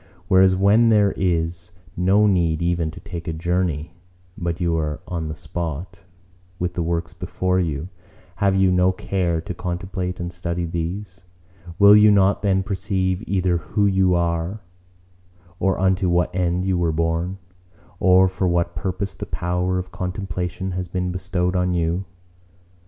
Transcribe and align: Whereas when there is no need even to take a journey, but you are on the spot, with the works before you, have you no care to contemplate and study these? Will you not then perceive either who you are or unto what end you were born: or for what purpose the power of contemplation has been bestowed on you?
Whereas 0.27 0.55
when 0.55 0.89
there 0.89 1.11
is 1.15 1.69
no 1.95 2.25
need 2.25 2.59
even 2.59 2.89
to 2.89 2.99
take 2.99 3.27
a 3.27 3.33
journey, 3.33 3.91
but 4.35 4.59
you 4.59 4.75
are 4.75 4.99
on 5.07 5.27
the 5.29 5.35
spot, 5.35 6.01
with 6.57 6.73
the 6.73 6.81
works 6.81 7.13
before 7.13 7.59
you, 7.59 7.87
have 8.37 8.55
you 8.55 8.71
no 8.71 8.91
care 8.91 9.39
to 9.41 9.53
contemplate 9.53 10.19
and 10.19 10.33
study 10.33 10.65
these? 10.65 11.21
Will 11.77 11.95
you 11.95 12.09
not 12.09 12.41
then 12.41 12.63
perceive 12.63 13.23
either 13.27 13.57
who 13.57 13.85
you 13.85 14.15
are 14.15 14.61
or 15.59 15.79
unto 15.79 16.09
what 16.09 16.35
end 16.35 16.65
you 16.65 16.79
were 16.79 16.91
born: 16.91 17.37
or 17.99 18.27
for 18.27 18.47
what 18.47 18.73
purpose 18.75 19.13
the 19.13 19.27
power 19.27 19.77
of 19.77 19.91
contemplation 19.91 20.71
has 20.71 20.87
been 20.87 21.11
bestowed 21.11 21.55
on 21.55 21.73
you? 21.73 22.05